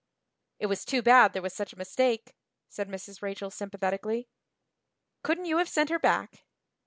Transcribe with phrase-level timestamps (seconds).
[0.57, 2.33] "It was too bad there was such a mistake,"
[2.69, 3.21] said Mrs.
[3.21, 4.27] Rachel sympathetically.
[5.21, 6.43] "Couldn't you have sent her back?"